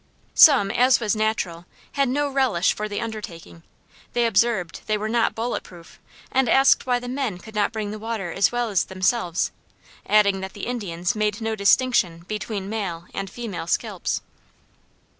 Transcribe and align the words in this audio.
Some, 0.33 0.71
as 0.71 0.99
was 0.99 1.15
natural, 1.15 1.67
had 1.91 2.09
no 2.09 2.27
relish 2.27 2.73
for 2.73 2.89
the 2.89 2.99
undertaking; 2.99 3.61
they 4.13 4.25
observed 4.25 4.81
they 4.87 4.97
were 4.97 5.07
not 5.07 5.35
bulletproof, 5.35 5.99
and 6.31 6.49
asked 6.49 6.87
why 6.87 6.97
the 6.97 7.07
men 7.07 7.37
could 7.37 7.53
not 7.53 7.71
bring 7.71 7.91
the 7.91 7.99
water 7.99 8.31
as 8.31 8.51
well 8.51 8.69
as 8.69 8.85
themselves; 8.85 9.51
adding 10.07 10.41
that 10.41 10.53
the 10.53 10.65
Indians 10.65 11.13
made 11.15 11.39
no 11.39 11.55
distinction 11.55 12.25
between 12.27 12.67
male 12.67 13.05
and 13.13 13.29
female 13.29 13.67
scalps. 13.67 14.21